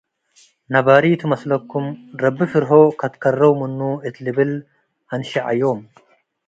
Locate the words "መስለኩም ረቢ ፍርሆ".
1.33-2.71